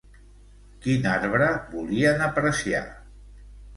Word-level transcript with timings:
Quin 0.85 1.05
arbre 1.11 1.51
volien 1.75 2.25
apreciar? 2.31 2.85